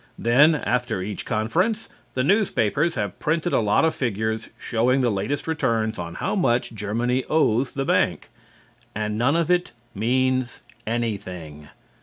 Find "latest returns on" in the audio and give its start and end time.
5.11-6.15